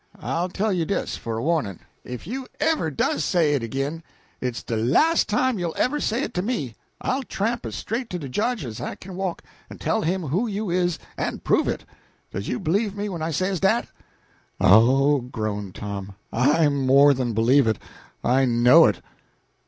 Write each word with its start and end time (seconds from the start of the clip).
I'll 0.17 0.49
tell 0.49 0.73
you 0.73 0.83
dis, 0.83 1.15
for 1.15 1.37
a 1.37 1.43
warnin': 1.43 1.79
if 2.03 2.25
you 2.25 2.47
ever 2.59 2.89
does 2.89 3.23
say 3.23 3.53
it 3.53 3.61
ag'in, 3.61 4.01
it's 4.41 4.63
de 4.63 4.75
las' 4.75 5.23
time 5.25 5.59
you'll 5.59 5.75
ever 5.77 5.99
say 5.99 6.23
it 6.23 6.33
to 6.33 6.41
me; 6.41 6.73
I'll 7.01 7.21
tramp 7.21 7.67
as 7.67 7.75
straight 7.75 8.09
to 8.09 8.17
de 8.17 8.27
Judge 8.27 8.65
as 8.65 8.81
I 8.81 8.95
kin 8.95 9.15
walk, 9.15 9.43
en 9.69 9.77
tell 9.77 10.01
him 10.01 10.23
who 10.23 10.47
you 10.47 10.71
is, 10.71 10.97
en 11.19 11.37
prove 11.37 11.67
it. 11.67 11.85
Does 12.31 12.47
you 12.47 12.59
b'lieve 12.59 12.95
me 12.95 13.09
when 13.09 13.21
I 13.21 13.29
says 13.29 13.59
dat?" 13.59 13.89
"Oh," 14.59 15.19
groaned 15.19 15.75
Tom, 15.75 16.15
"I 16.33 16.67
more 16.69 17.13
than 17.13 17.33
believe 17.35 17.67
it; 17.67 17.77
I 18.23 18.45
know 18.45 18.87
it." 18.87 19.03